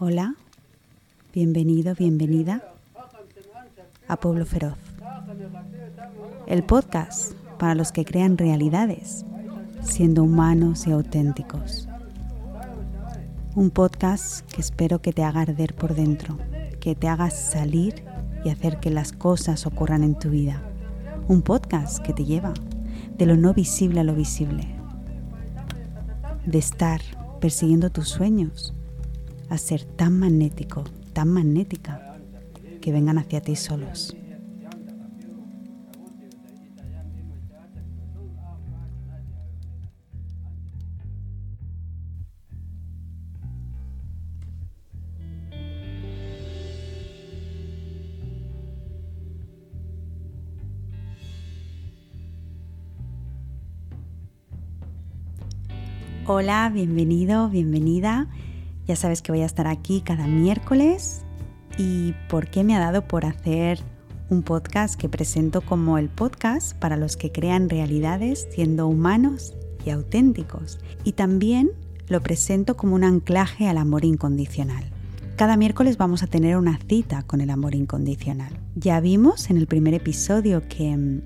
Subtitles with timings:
[0.00, 0.34] Hola,
[1.32, 2.64] bienvenido, bienvenida
[4.08, 4.76] a Pueblo Feroz,
[6.48, 9.24] el podcast para los que crean realidades,
[9.82, 11.88] siendo humanos y auténticos.
[13.54, 16.38] Un podcast que espero que te haga arder por dentro,
[16.80, 18.02] que te haga salir
[18.44, 20.60] y hacer que las cosas ocurran en tu vida.
[21.28, 22.52] Un podcast que te lleva
[23.16, 24.66] de lo no visible a lo visible,
[26.44, 27.00] de estar
[27.38, 28.74] persiguiendo tus sueños
[29.48, 32.18] a ser tan magnético, tan magnética,
[32.80, 34.16] que vengan hacia ti solos.
[56.26, 58.28] Hola, bienvenido, bienvenida.
[58.86, 61.24] Ya sabes que voy a estar aquí cada miércoles
[61.78, 63.80] y por qué me ha dado por hacer
[64.30, 69.90] un podcast que presento como el podcast para los que crean realidades siendo humanos y
[69.90, 70.78] auténticos.
[71.04, 71.70] Y también
[72.08, 74.84] lo presento como un anclaje al amor incondicional.
[75.36, 78.52] Cada miércoles vamos a tener una cita con el amor incondicional.
[78.76, 81.22] Ya vimos en el primer episodio que mm,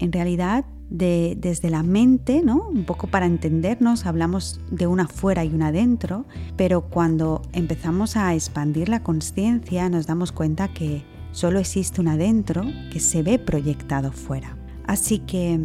[0.00, 2.68] en realidad desde la mente, ¿no?
[2.68, 6.24] Un poco para entendernos, hablamos de una fuera y una dentro,
[6.56, 12.64] pero cuando empezamos a expandir la conciencia nos damos cuenta que solo existe una dentro
[12.90, 14.56] que se ve proyectado fuera.
[14.86, 15.60] Así que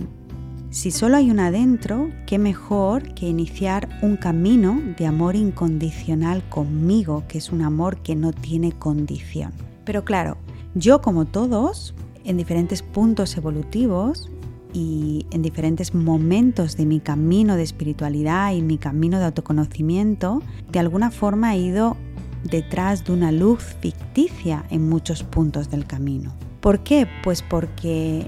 [0.74, 7.24] si solo hay una dentro, qué mejor que iniciar un camino de amor incondicional conmigo,
[7.28, 9.54] que es un amor que no tiene condición.
[9.86, 10.38] Pero claro,
[10.74, 11.94] yo como todos,
[12.26, 14.32] en diferentes puntos evolutivos,
[14.74, 20.80] y en diferentes momentos de mi camino de espiritualidad y mi camino de autoconocimiento, de
[20.80, 21.96] alguna forma he ido
[22.44, 26.34] detrás de una luz ficticia en muchos puntos del camino.
[26.59, 27.08] ¿Por qué?
[27.24, 28.28] Pues porque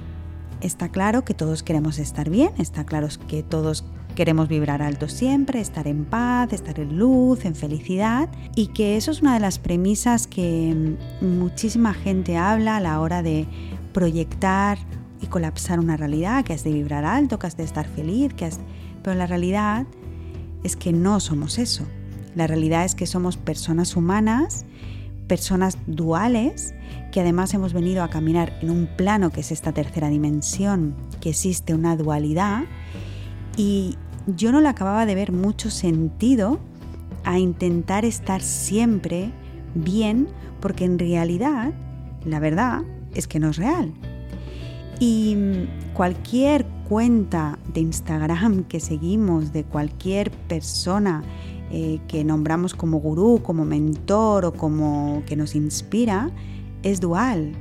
[0.62, 5.60] está claro que todos queremos estar bien, está claro que todos queremos vibrar alto siempre,
[5.60, 9.60] estar en paz, estar en luz, en felicidad y que eso es una de las
[9.60, 13.46] premisas que muchísima gente habla a la hora de
[13.94, 14.78] proyectar
[15.22, 18.46] y colapsar una realidad, que has de vibrar alto, que has de estar feliz, que
[18.46, 18.60] has...
[19.04, 19.86] pero la realidad
[20.64, 21.86] es que no somos eso.
[22.36, 24.66] La realidad es que somos personas humanas,
[25.28, 26.74] personas duales,
[27.12, 31.30] que además hemos venido a caminar en un plano que es esta tercera dimensión, que
[31.30, 32.64] existe una dualidad,
[33.58, 33.96] y
[34.28, 36.60] yo no le acababa de ver mucho sentido
[37.24, 39.32] a intentar estar siempre
[39.76, 40.28] bien,
[40.60, 41.74] porque en realidad,
[42.26, 42.84] la verdad
[43.14, 43.94] es que no es real.
[45.00, 45.36] Y
[45.94, 51.24] cualquier cuenta de Instagram que seguimos de cualquier persona
[51.72, 56.32] eh, que nombramos como gurú, como mentor o como que nos inspira,
[56.84, 57.54] es dual.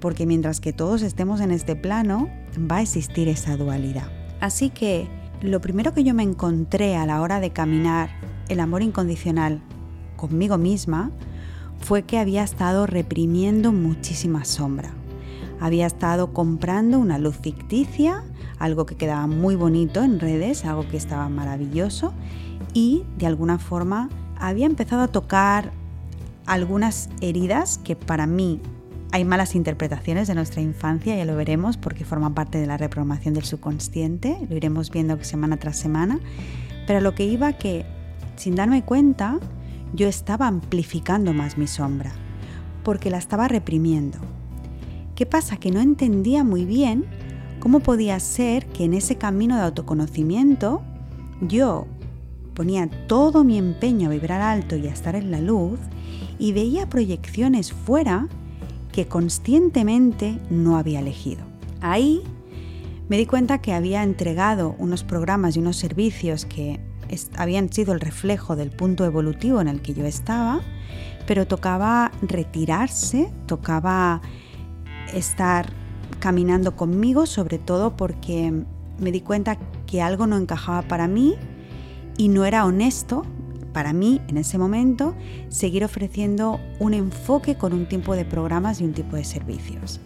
[0.00, 2.28] Porque mientras que todos estemos en este plano,
[2.70, 4.08] va a existir esa dualidad.
[4.40, 5.08] Así que
[5.40, 8.10] lo primero que yo me encontré a la hora de caminar
[8.48, 9.62] el amor incondicional
[10.16, 11.10] conmigo misma
[11.80, 14.94] fue que había estado reprimiendo muchísima sombra
[15.62, 18.24] había estado comprando una luz ficticia,
[18.58, 22.12] algo que quedaba muy bonito en redes, algo que estaba maravilloso
[22.74, 25.70] y de alguna forma había empezado a tocar
[26.46, 28.60] algunas heridas que para mí
[29.12, 33.32] hay malas interpretaciones de nuestra infancia, ya lo veremos porque forma parte de la reprogramación
[33.34, 36.18] del subconsciente, lo iremos viendo semana tras semana,
[36.88, 37.86] pero lo que iba que
[38.34, 39.38] sin darme cuenta
[39.94, 42.10] yo estaba amplificando más mi sombra,
[42.82, 44.18] porque la estaba reprimiendo.
[45.22, 45.56] ¿Qué pasa?
[45.56, 47.04] Que no entendía muy bien
[47.60, 50.82] cómo podía ser que en ese camino de autoconocimiento
[51.40, 51.86] yo
[52.54, 55.78] ponía todo mi empeño a vibrar alto y a estar en la luz
[56.40, 58.26] y veía proyecciones fuera
[58.90, 61.44] que conscientemente no había elegido.
[61.80, 62.24] Ahí
[63.08, 66.80] me di cuenta que había entregado unos programas y unos servicios que
[67.36, 70.62] habían sido el reflejo del punto evolutivo en el que yo estaba,
[71.28, 74.20] pero tocaba retirarse, tocaba
[75.12, 75.72] estar
[76.18, 78.52] caminando conmigo, sobre todo porque
[78.98, 81.36] me di cuenta que algo no encajaba para mí
[82.16, 83.24] y no era honesto
[83.72, 85.14] para mí en ese momento
[85.48, 90.00] seguir ofreciendo un enfoque con un tipo de programas y un tipo de servicios.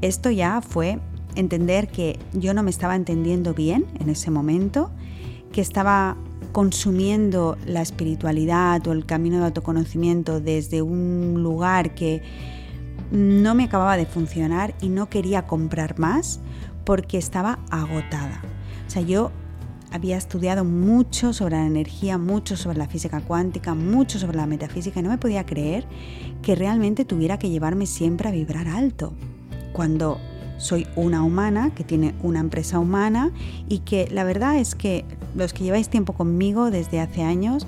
[0.00, 0.98] Esto ya fue
[1.34, 4.90] entender que yo no me estaba entendiendo bien en ese momento,
[5.52, 6.16] que estaba
[6.52, 12.22] consumiendo la espiritualidad o el camino de autoconocimiento desde un lugar que
[13.10, 16.40] no me acababa de funcionar y no quería comprar más
[16.84, 18.42] porque estaba agotada.
[18.86, 19.30] O sea, yo
[19.92, 25.00] había estudiado mucho sobre la energía, mucho sobre la física cuántica, mucho sobre la metafísica
[25.00, 25.84] y no me podía creer
[26.42, 29.12] que realmente tuviera que llevarme siempre a vibrar alto.
[29.72, 30.18] Cuando
[30.58, 33.32] soy una humana que tiene una empresa humana
[33.68, 35.04] y que la verdad es que
[35.34, 37.66] los que lleváis tiempo conmigo desde hace años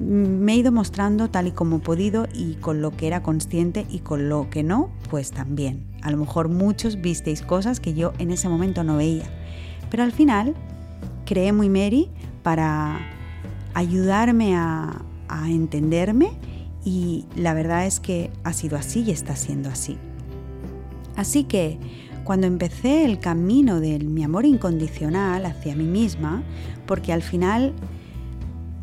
[0.00, 3.86] me he ido mostrando tal y como he podido y con lo que era consciente
[3.90, 5.84] y con lo que no, pues también.
[6.02, 9.26] A lo mejor muchos visteis cosas que yo en ese momento no veía.
[9.90, 10.54] Pero al final
[11.26, 12.08] creé muy Mary
[12.42, 12.98] para
[13.74, 16.30] ayudarme a, a entenderme
[16.84, 19.98] y la verdad es que ha sido así y está siendo así.
[21.14, 21.78] Así que
[22.24, 26.42] cuando empecé el camino de mi amor incondicional hacia mí misma,
[26.86, 27.74] porque al final,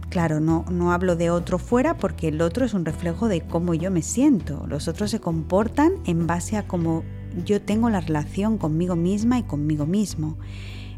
[0.10, 3.74] claro, no, no hablo de otro fuera porque el otro es un reflejo de cómo
[3.74, 4.66] yo me siento.
[4.68, 7.04] Los otros se comportan en base a cómo
[7.46, 10.38] yo tengo la relación conmigo misma y conmigo mismo.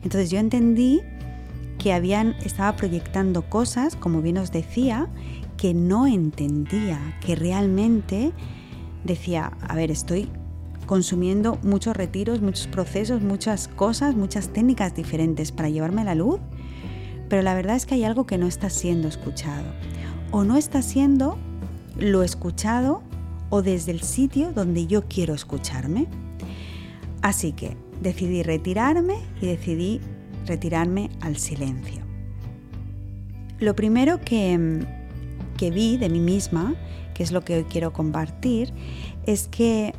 [0.03, 1.01] Entonces yo entendí
[1.77, 5.07] que habían, estaba proyectando cosas, como bien os decía,
[5.57, 8.31] que no entendía, que realmente
[9.03, 10.29] decía, a ver, estoy
[10.85, 16.39] consumiendo muchos retiros, muchos procesos, muchas cosas, muchas técnicas diferentes para llevarme la luz,
[17.29, 19.63] pero la verdad es que hay algo que no está siendo escuchado.
[20.31, 21.37] O no está siendo
[21.97, 23.03] lo escuchado
[23.49, 26.07] o desde el sitio donde yo quiero escucharme.
[27.21, 30.01] Así que decidí retirarme y decidí
[30.45, 32.03] retirarme al silencio.
[33.59, 34.85] Lo primero que,
[35.57, 36.75] que vi de mí misma,
[37.13, 38.73] que es lo que hoy quiero compartir,
[39.25, 39.93] es que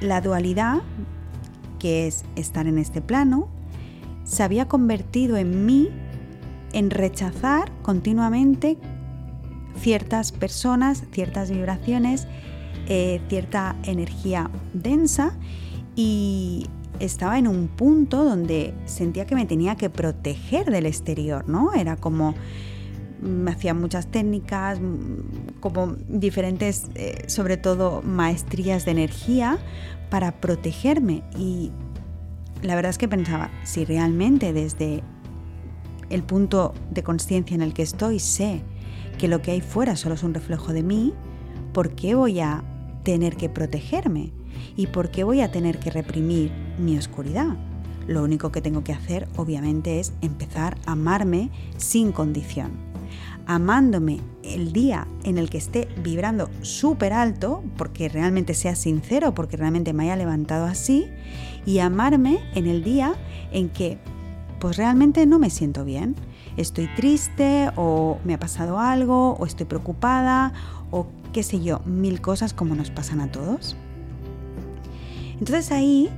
[0.00, 0.82] la dualidad,
[1.78, 3.48] que es estar en este plano,
[4.24, 5.88] se había convertido en mí
[6.72, 8.78] en rechazar continuamente
[9.78, 12.26] ciertas personas, ciertas vibraciones,
[12.88, 15.32] eh, cierta energía densa
[15.96, 16.66] y
[16.98, 21.72] estaba en un punto donde sentía que me tenía que proteger del exterior, ¿no?
[21.72, 22.34] Era como
[23.20, 24.80] me hacía muchas técnicas,
[25.60, 29.58] como diferentes, eh, sobre todo maestrías de energía
[30.08, 31.22] para protegerme.
[31.38, 31.70] Y
[32.62, 35.02] la verdad es que pensaba, si realmente desde
[36.10, 38.62] el punto de conciencia en el que estoy sé
[39.18, 41.14] que lo que hay fuera solo es un reflejo de mí,
[41.72, 42.62] ¿por qué voy a
[43.02, 44.32] tener que protegerme?
[44.76, 47.56] ¿Y por qué voy a tener que reprimir mi oscuridad?
[48.06, 52.90] Lo único que tengo que hacer, obviamente, es empezar a amarme sin condición
[53.50, 59.56] amándome el día en el que esté vibrando súper alto, porque realmente sea sincero, porque
[59.56, 61.08] realmente me haya levantado así,
[61.66, 63.14] y amarme en el día
[63.50, 63.98] en que
[64.60, 66.14] pues realmente no me siento bien.
[66.56, 70.52] Estoy triste o me ha pasado algo o estoy preocupada
[70.90, 73.76] o qué sé yo, mil cosas como nos pasan a todos.
[75.38, 76.10] Entonces ahí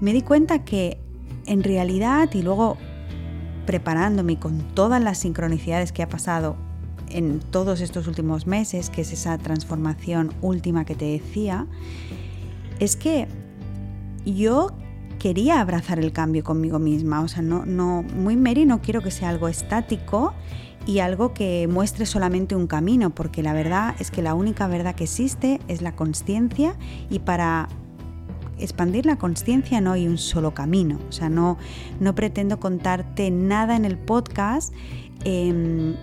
[0.00, 0.98] me di cuenta que
[1.46, 2.76] en realidad y luego
[3.66, 6.56] preparándome con todas las sincronicidades que ha pasado
[7.08, 11.66] en todos estos últimos meses, que es esa transformación última que te decía,
[12.78, 13.26] es que
[14.24, 14.70] yo
[15.24, 17.22] quería abrazar el cambio conmigo misma.
[17.22, 20.34] O sea, no, no, muy Mary no quiero que sea algo estático
[20.86, 24.94] y algo que muestre solamente un camino, porque la verdad es que la única verdad
[24.94, 26.76] que existe es la consciencia
[27.08, 27.70] y para
[28.58, 30.98] expandir la conciencia no hay un solo camino.
[31.08, 31.56] O sea, no,
[32.00, 34.74] no pretendo contarte nada en el podcast
[35.24, 35.94] em,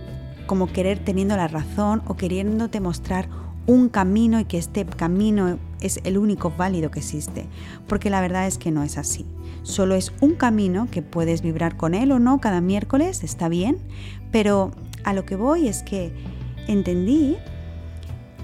[0.47, 3.29] como querer teniendo la razón o queriéndote mostrar
[3.67, 7.45] un camino y que este camino es el único válido que existe.
[7.88, 9.25] Porque la verdad es que no es así.
[9.63, 13.77] Solo es un camino que puedes vibrar con él o no cada miércoles, está bien.
[14.31, 14.71] Pero
[15.03, 16.13] a lo que voy es que
[16.67, 17.38] entendí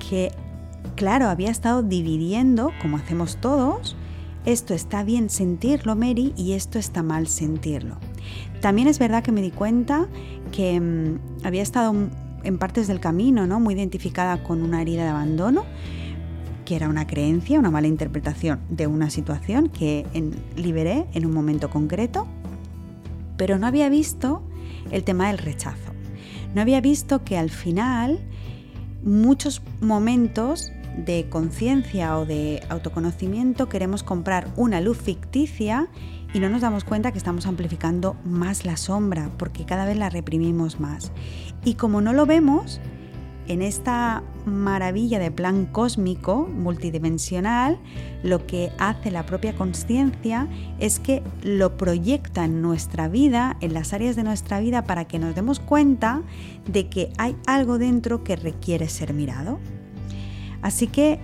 [0.09, 0.31] que
[0.97, 3.95] claro, había estado dividiendo, como hacemos todos,
[4.45, 7.97] esto está bien sentirlo, Mary, y esto está mal sentirlo.
[8.61, 10.07] También es verdad que me di cuenta
[10.51, 11.93] que mm, había estado
[12.43, 13.59] en partes del camino, ¿no?
[13.59, 15.65] Muy identificada con una herida de abandono,
[16.67, 20.05] que era una creencia, una mala interpretación de una situación que
[20.57, 22.27] liberé en un momento concreto,
[23.37, 24.43] pero no había visto
[24.91, 25.93] el tema del rechazo.
[26.53, 28.19] No había visto que al final
[29.01, 30.73] muchos momentos
[31.05, 35.87] de conciencia o de autoconocimiento queremos comprar una luz ficticia
[36.33, 40.09] y no nos damos cuenta que estamos amplificando más la sombra porque cada vez la
[40.09, 41.13] reprimimos más.
[41.63, 42.81] Y como no lo vemos,
[43.47, 47.79] en esta maravilla de plan cósmico, multidimensional,
[48.23, 50.47] lo que hace la propia conciencia
[50.79, 55.19] es que lo proyecta en nuestra vida, en las áreas de nuestra vida, para que
[55.19, 56.21] nos demos cuenta
[56.67, 59.59] de que hay algo dentro que requiere ser mirado.
[60.61, 61.19] Así que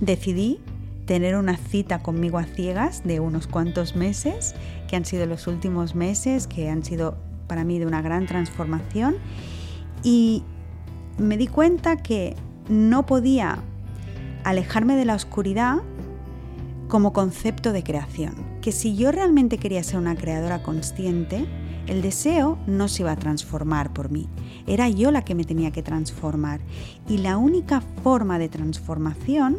[0.00, 0.60] decidí
[1.06, 4.54] tener una cita conmigo a ciegas de unos cuantos meses,
[4.88, 7.16] que han sido los últimos meses, que han sido
[7.46, 9.16] para mí de una gran transformación
[10.02, 10.44] y
[11.18, 12.36] me di cuenta que
[12.68, 13.58] no podía
[14.44, 15.78] alejarme de la oscuridad
[16.88, 18.34] como concepto de creación.
[18.60, 21.46] Que si yo realmente quería ser una creadora consciente,
[21.86, 24.28] el deseo no se iba a transformar por mí.
[24.66, 26.60] Era yo la que me tenía que transformar.
[27.08, 29.58] Y la única forma de transformación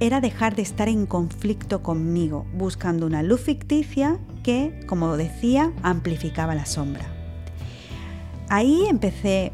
[0.00, 6.54] era dejar de estar en conflicto conmigo, buscando una luz ficticia que, como decía, amplificaba
[6.54, 7.04] la sombra.
[8.48, 9.52] Ahí empecé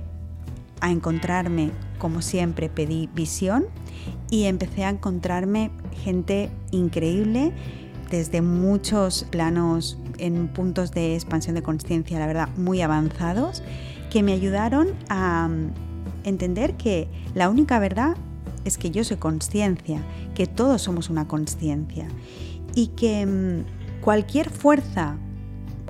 [0.81, 3.67] a encontrarme, como siempre, pedí visión
[4.31, 5.71] y empecé a encontrarme
[6.03, 7.53] gente increíble
[8.11, 13.63] desde muchos planos en puntos de expansión de conciencia, la verdad, muy avanzados,
[14.11, 15.73] que me ayudaron a mm,
[16.25, 18.17] entender que la única verdad
[18.65, 20.03] es que yo soy conciencia,
[20.35, 22.09] que todos somos una conciencia
[22.75, 25.17] y que mm, cualquier fuerza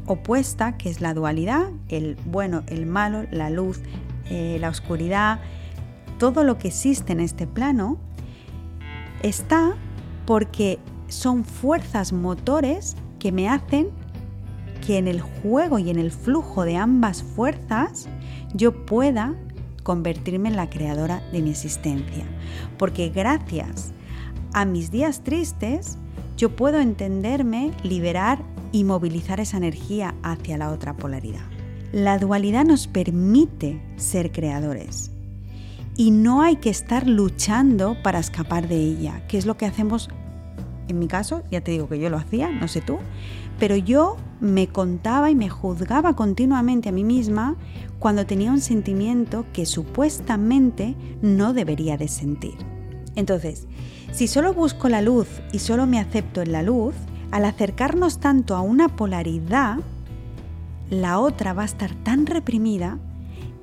[0.07, 3.81] opuesta, que es la dualidad, el bueno, el malo, la luz,
[4.31, 5.41] eh, la oscuridad,
[6.19, 7.99] todo lo que existe en este plano,
[9.23, 9.75] está
[10.25, 10.79] porque
[11.09, 13.91] son fuerzas motores que me hacen
[14.87, 18.09] que en el juego y en el flujo de ambas fuerzas
[18.55, 19.35] yo pueda
[19.83, 22.25] convertirme en la creadora de mi existencia.
[22.79, 23.93] Porque gracias
[24.53, 25.99] a mis días tristes,
[26.37, 28.39] yo puedo entenderme, liberar
[28.73, 31.56] y movilizar esa energía hacia la otra polaridad.
[31.97, 35.11] La dualidad nos permite ser creadores
[35.97, 40.11] y no hay que estar luchando para escapar de ella, que es lo que hacemos
[40.89, 42.99] en mi caso, ya te digo que yo lo hacía, no sé tú,
[43.59, 47.57] pero yo me contaba y me juzgaba continuamente a mí misma
[47.99, 52.59] cuando tenía un sentimiento que supuestamente no debería de sentir.
[53.15, 53.69] Entonces,
[54.13, 56.95] si solo busco la luz y solo me acepto en la luz,
[57.31, 59.79] al acercarnos tanto a una polaridad,
[60.91, 62.99] la otra va a estar tan reprimida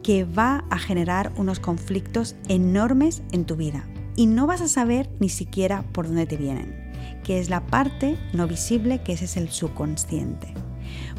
[0.03, 5.09] que va a generar unos conflictos enormes en tu vida y no vas a saber
[5.19, 6.91] ni siquiera por dónde te vienen,
[7.23, 10.53] que es la parte no visible, que ese es el subconsciente.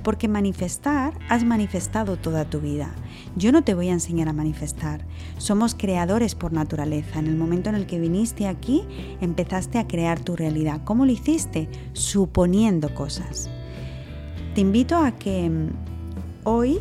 [0.03, 2.95] Porque manifestar, has manifestado toda tu vida.
[3.37, 5.07] Yo no te voy a enseñar a manifestar.
[5.39, 7.19] Somos creadores por naturaleza.
[7.19, 8.85] En el momento en el que viniste aquí,
[9.23, 10.83] empezaste a crear tu realidad.
[10.85, 11.71] ¿Cómo lo hiciste?
[11.95, 13.49] Suponiendo cosas.
[14.55, 15.94] Te invito a que mm,
[16.45, 16.81] hoy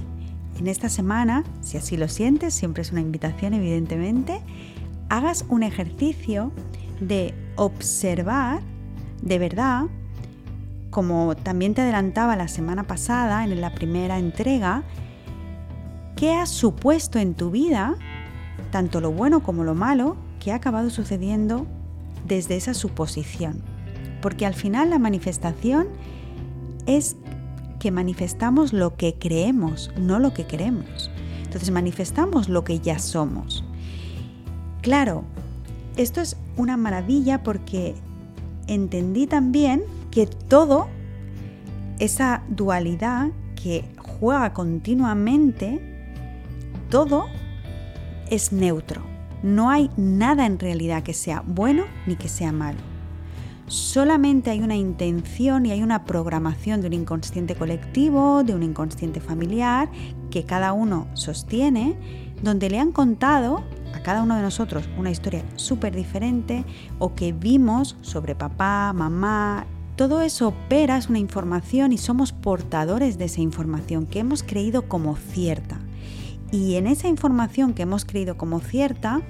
[0.60, 4.42] en esta semana, si así lo sientes, siempre es una invitación evidentemente,
[5.10, 6.52] hagas un ejercicio
[7.00, 8.62] de observar
[9.22, 9.86] de verdad,
[10.90, 14.84] como también te adelantaba la semana pasada en la primera entrega,
[16.16, 17.96] qué has supuesto en tu vida,
[18.72, 21.66] tanto lo bueno como lo malo, que ha acabado sucediendo
[22.28, 23.62] desde esa suposición.
[24.22, 25.88] Porque al final la manifestación
[26.86, 27.16] es
[27.84, 31.12] que manifestamos lo que creemos, no lo que queremos.
[31.44, 33.66] Entonces manifestamos lo que ya somos.
[34.82, 35.26] Claro,
[35.98, 37.94] esto es una maravilla porque
[38.68, 40.88] entendí también que todo,
[42.00, 46.16] esa dualidad que juega continuamente,
[46.90, 47.26] todo
[48.30, 49.02] es neutro.
[49.44, 52.93] No hay nada en realidad que sea bueno ni que sea malo
[53.68, 59.20] solamente hay una intención y hay una programación de un inconsciente colectivo, de un inconsciente
[59.20, 59.90] familiar,
[60.30, 61.96] que cada uno sostiene,
[62.42, 66.66] donde le han contado a cada uno de nosotros una historia súper diferente
[67.00, 69.66] o que vimos sobre papá, mamá.
[69.96, 74.88] Todo eso opera, es una información y somos portadores de esa información que hemos creído
[74.88, 75.80] como cierta.
[76.52, 79.22] Y en esa información que hemos creído como cierta,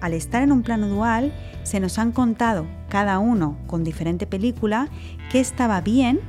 [0.00, 4.90] al estar en un plano dual, se nos han contado, cada uno con diferente película,
[5.30, 6.20] qué estaba bien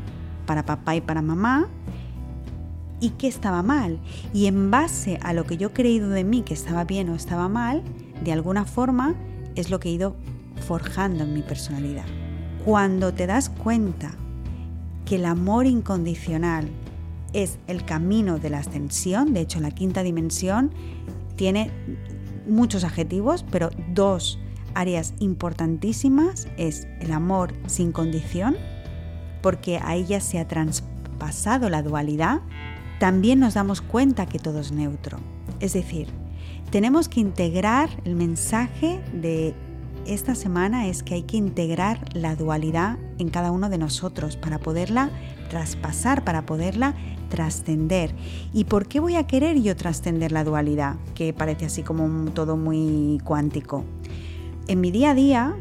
[0.45, 1.67] para papá y para mamá
[3.01, 3.99] y qué estaba mal.
[4.33, 7.15] Y en base a lo que yo he creído de mí que estaba bien o
[7.15, 7.83] estaba mal,
[8.23, 9.15] de alguna forma
[9.55, 10.15] es lo que he ido
[10.65, 12.05] forjando en mi personalidad.
[12.63, 14.11] Cuando te das cuenta
[15.03, 16.69] que el amor incondicional
[17.33, 20.71] es el camino de la ascensión, de hecho la quinta dimensión
[21.35, 21.71] tiene
[22.47, 24.37] muchos adjetivos, pero dos
[24.75, 28.55] áreas importantísimas es el amor sin condición,
[29.41, 32.41] porque a ella se ha traspasado la dualidad,
[32.99, 35.17] también nos damos cuenta que todo es neutro.
[35.59, 36.07] Es decir,
[36.69, 39.55] tenemos que integrar el mensaje de
[40.05, 44.59] esta semana es que hay que integrar la dualidad en cada uno de nosotros para
[44.59, 45.11] poderla
[45.49, 46.95] traspasar, para poderla
[47.29, 48.13] trascender.
[48.53, 50.95] ¿Y por qué voy a querer yo trascender la dualidad?
[51.13, 53.85] Que parece así como todo muy cuántico.
[54.71, 55.53] En mi día a día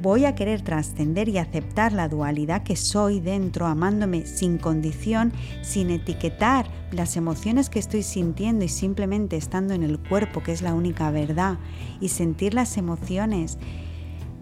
[0.00, 5.90] voy a querer trascender y aceptar la dualidad que soy dentro, amándome sin condición, sin
[5.90, 10.72] etiquetar las emociones que estoy sintiendo y simplemente estando en el cuerpo, que es la
[10.72, 11.58] única verdad,
[12.00, 13.58] y sentir las emociones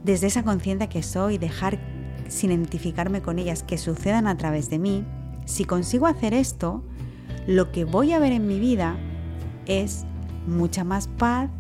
[0.05, 1.81] desde esa conciencia que soy, dejar
[2.29, 5.05] sin identificarme con ellas que sucedan a través de mí,
[5.47, 6.85] si consigo hacer esto,
[7.49, 8.97] lo que voy a ver en mi vida
[9.67, 10.05] es
[10.47, 11.51] mucha más paz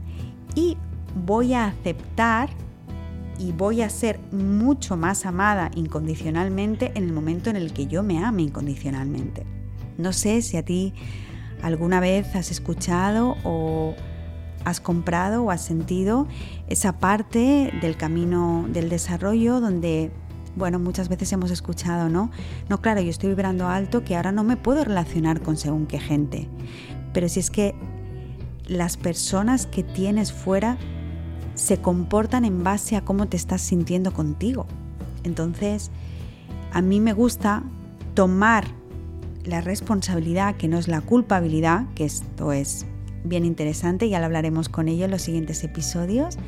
[0.54, 0.76] y
[1.14, 2.50] voy a aceptar
[3.38, 8.02] y voy a ser mucho más amada incondicionalmente en el momento en el que yo
[8.02, 9.44] me ame incondicionalmente.
[9.98, 10.94] No sé si a ti
[11.62, 13.94] alguna vez has escuchado o
[14.64, 16.26] has comprado o has sentido
[16.68, 20.12] esa parte del camino del desarrollo donde,
[20.56, 22.30] bueno, muchas veces hemos escuchado, ¿no?
[22.68, 25.98] No, claro, yo estoy vibrando alto que ahora no me puedo relacionar con según qué
[25.98, 26.48] gente.
[27.12, 27.74] Pero si es que
[28.66, 30.78] las personas que tienes fuera
[31.54, 34.66] se comportan en base a cómo te estás sintiendo contigo.
[35.24, 35.90] Entonces,
[36.72, 37.62] a mí me gusta
[38.14, 38.64] tomar
[39.44, 42.86] la responsabilidad, que no es la culpabilidad, que esto es
[43.24, 46.38] bien interesante, ya lo hablaremos con ello en los siguientes episodios,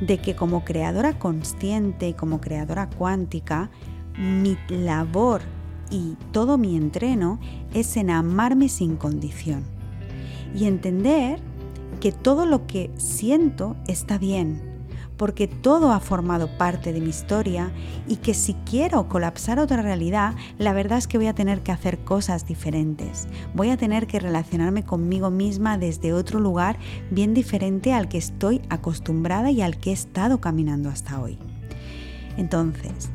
[0.00, 3.70] de que como creadora consciente y como creadora cuántica,
[4.18, 5.42] mi labor
[5.90, 7.38] y todo mi entreno
[7.72, 9.62] es en amarme sin condición
[10.54, 11.40] y entender
[12.00, 14.72] que todo lo que siento está bien,
[15.16, 17.70] porque todo ha formado parte de mi historia
[18.08, 21.72] y que si quiero colapsar otra realidad, la verdad es que voy a tener que
[21.72, 23.28] hacer cosas diferentes.
[23.54, 26.76] Voy a tener que relacionarme conmigo misma desde otro lugar
[27.10, 31.38] bien diferente al que estoy acostumbrada y al que he estado caminando hasta hoy.
[32.36, 33.10] Entonces,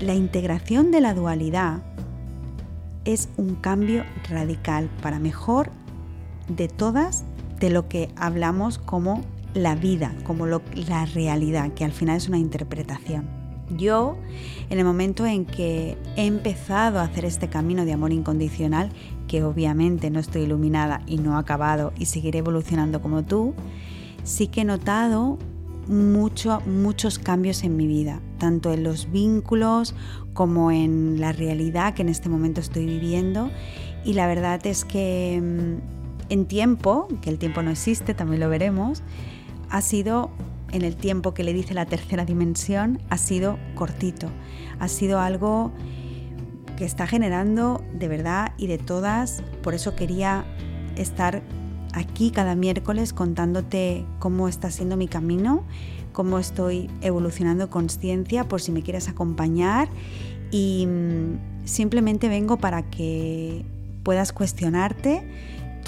[0.00, 1.82] la integración de la dualidad
[3.04, 5.70] es un cambio radical para mejor
[6.48, 7.24] de todas
[7.60, 9.22] de lo que hablamos como
[9.54, 13.26] la vida, como la realidad, que al final es una interpretación.
[13.76, 14.16] Yo,
[14.70, 18.90] en el momento en que he empezado a hacer este camino de amor incondicional,
[19.26, 23.54] que obviamente no estoy iluminada y no acabado y seguiré evolucionando como tú,
[24.24, 25.38] sí que he notado
[25.86, 29.94] mucho, muchos cambios en mi vida, tanto en los vínculos
[30.32, 33.50] como en la realidad que en este momento estoy viviendo.
[34.04, 35.97] Y la verdad es que mm,
[36.28, 39.02] en tiempo, que el tiempo no existe, también lo veremos,
[39.70, 40.30] ha sido,
[40.72, 44.28] en el tiempo que le dice la tercera dimensión, ha sido cortito.
[44.78, 45.72] Ha sido algo
[46.76, 49.42] que está generando de verdad y de todas.
[49.62, 50.44] Por eso quería
[50.96, 51.42] estar
[51.92, 55.64] aquí cada miércoles contándote cómo está siendo mi camino,
[56.12, 59.88] cómo estoy evolucionando conciencia, por si me quieres acompañar.
[60.50, 63.64] Y mm, simplemente vengo para que
[64.02, 65.28] puedas cuestionarte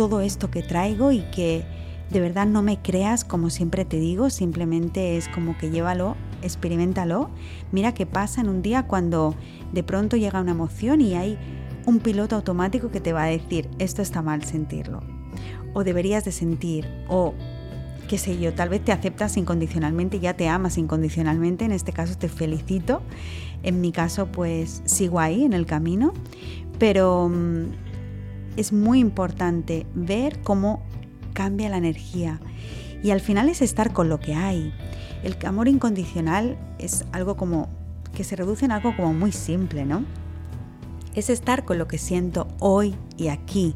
[0.00, 1.62] todo esto que traigo y que
[2.08, 7.28] de verdad no me creas como siempre te digo, simplemente es como que llévalo, experimentalo,
[7.70, 9.34] mira qué pasa en un día cuando
[9.74, 11.36] de pronto llega una emoción y hay
[11.84, 15.02] un piloto automático que te va a decir, esto está mal sentirlo,
[15.74, 17.34] o deberías de sentir, o
[18.08, 22.16] qué sé yo, tal vez te aceptas incondicionalmente, ya te amas incondicionalmente, en este caso
[22.16, 23.02] te felicito,
[23.62, 26.14] en mi caso pues sigo ahí en el camino,
[26.78, 27.89] pero mm,
[28.56, 30.82] es muy importante ver cómo
[31.32, 32.40] cambia la energía
[33.02, 34.72] y al final es estar con lo que hay.
[35.22, 37.68] El amor incondicional es algo como
[38.14, 40.04] que se reduce en algo como muy simple, ¿no?
[41.14, 43.74] Es estar con lo que siento hoy y aquí.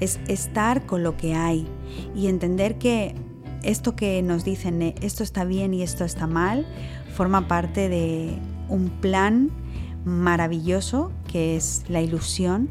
[0.00, 1.66] Es estar con lo que hay
[2.14, 3.14] y entender que
[3.62, 6.66] esto que nos dicen, eh, esto está bien y esto está mal,
[7.14, 9.50] forma parte de un plan
[10.04, 12.68] maravilloso que es la ilusión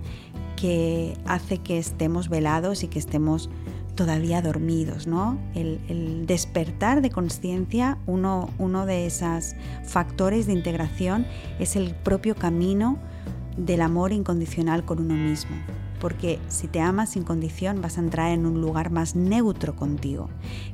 [0.63, 3.49] que hace que estemos velados y que estemos
[3.95, 5.37] todavía dormidos, ¿no?
[5.55, 11.27] El, despertar de conciencia, uno, uno de esos factores de integración
[11.59, 12.97] es el propio camino
[13.57, 15.53] del amor incondicional con uno mismo.
[15.99, 20.29] Porque si te amas sin condición vas a entrar en un lugar más neutro contigo,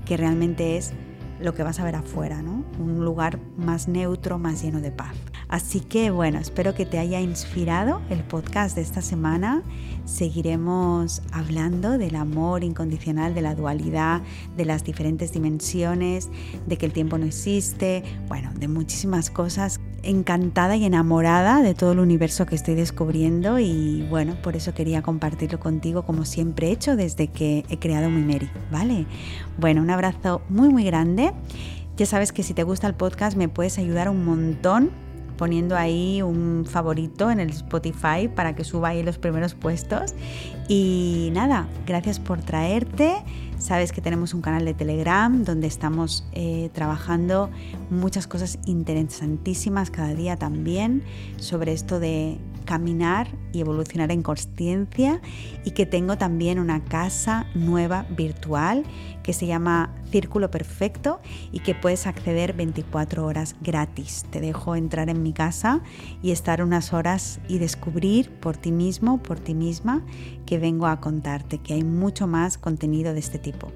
[0.05, 0.93] que realmente es
[1.41, 2.63] lo que vas a ver afuera, ¿no?
[2.79, 5.15] Un lugar más neutro, más lleno de paz.
[5.47, 9.63] Así que bueno, espero que te haya inspirado el podcast de esta semana.
[10.05, 14.21] Seguiremos hablando del amor incondicional, de la dualidad,
[14.55, 16.29] de las diferentes dimensiones,
[16.67, 19.79] de que el tiempo no existe, bueno, de muchísimas cosas.
[20.03, 25.01] Encantada y enamorada de todo el universo que estoy descubriendo y bueno, por eso quería
[25.01, 29.05] compartirlo contigo como siempre he hecho desde que he creado mi Mary, ¿vale?
[29.57, 31.31] Bueno, un abrazo muy muy grande.
[31.97, 34.91] Ya sabes que si te gusta el podcast me puedes ayudar un montón
[35.39, 40.13] poniendo ahí un favorito en el Spotify para que suba ahí los primeros puestos.
[40.67, 43.23] Y nada, gracias por traerte.
[43.57, 47.49] Sabes que tenemos un canal de Telegram donde estamos eh, trabajando
[47.89, 51.03] muchas cosas interesantísimas cada día también
[51.37, 55.21] sobre esto de caminar y evolucionar en consciencia
[55.65, 58.83] y que tengo también una casa nueva virtual
[59.23, 61.19] que se llama Círculo Perfecto
[61.51, 64.25] y que puedes acceder 24 horas gratis.
[64.31, 65.81] Te dejo entrar en mi casa
[66.21, 70.03] y estar unas horas y descubrir por ti mismo, por ti misma,
[70.45, 73.71] que vengo a contarte, que hay mucho más contenido de este tipo.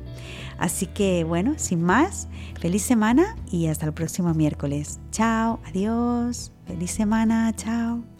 [0.57, 2.27] Así que bueno, sin más,
[2.59, 4.99] feliz semana y hasta el próximo miércoles.
[5.11, 8.12] Chao, adiós, feliz semana, chao.